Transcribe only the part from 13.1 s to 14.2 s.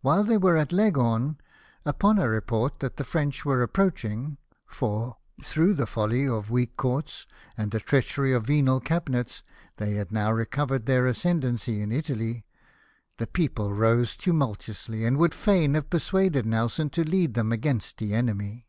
the people rose